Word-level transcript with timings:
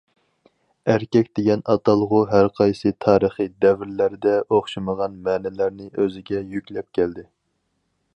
ئەركەك 0.91 1.27
دېگەن 1.39 1.59
ئاتالغۇ 1.73 2.21
ھەرقايسى 2.31 2.91
تارىخىي 3.07 3.51
دەۋرلەردە 3.65 4.33
ئوخشىمىغان 4.57 5.21
مەنىلەرنى 5.29 5.91
ئۆزىگە 6.01 6.43
يۈكلەپ 6.55 6.91
كەلدى. 7.01 7.27